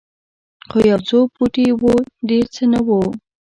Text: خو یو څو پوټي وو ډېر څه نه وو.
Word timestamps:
خو 0.69 0.77
یو 0.91 0.99
څو 1.07 1.17
پوټي 1.35 1.67
وو 1.81 1.93
ډېر 2.29 2.45
څه 2.55 2.63
نه 2.73 2.79
وو. 2.87 3.01